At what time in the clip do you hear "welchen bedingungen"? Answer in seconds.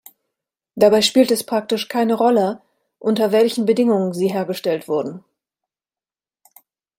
3.31-4.13